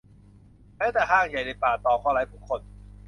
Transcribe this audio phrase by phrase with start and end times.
[0.77, 2.61] แม้แต่ห้างใหญ่ในป่าตองก็ไร้ผู้คน